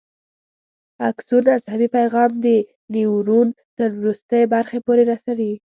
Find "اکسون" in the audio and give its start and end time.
1.09-1.43